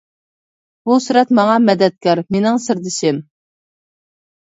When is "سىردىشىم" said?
2.67-3.25